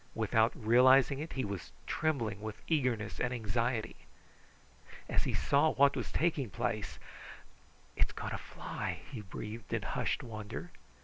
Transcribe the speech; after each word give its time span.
Without 0.15 0.51
realizing 0.55 1.19
it, 1.19 1.33
he 1.33 1.45
was 1.45 1.71
trembling 1.85 2.41
with 2.41 2.59
eagerness 2.67 3.19
and 3.19 3.31
anxiety. 3.31 3.95
As 5.07 5.25
he 5.25 5.33
saw 5.35 5.73
what 5.73 5.95
was 5.95 6.11
taking 6.11 6.49
place, 6.49 6.97
"It's 7.95 8.11
going 8.11 8.31
to 8.31 8.39
fly," 8.39 9.01
he 9.11 9.21
breathed 9.21 9.71
in 9.71 9.83
hushed 9.83 10.23
wonder. 10.23 10.71